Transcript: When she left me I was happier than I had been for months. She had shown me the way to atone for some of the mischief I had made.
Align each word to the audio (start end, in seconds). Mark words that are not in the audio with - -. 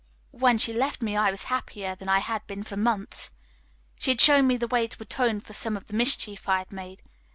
When 0.31 0.57
she 0.57 0.73
left 0.73 1.03
me 1.03 1.15
I 1.15 1.29
was 1.29 1.43
happier 1.43 1.93
than 1.93 2.09
I 2.09 2.17
had 2.21 2.47
been 2.47 2.63
for 2.63 2.75
months. 2.75 3.29
She 3.99 4.09
had 4.09 4.19
shown 4.19 4.47
me 4.47 4.57
the 4.57 4.65
way 4.65 4.87
to 4.87 4.97
atone 5.03 5.39
for 5.41 5.53
some 5.53 5.77
of 5.77 5.85
the 5.85 5.93
mischief 5.93 6.49
I 6.49 6.57
had 6.57 6.71
made. 6.73 7.03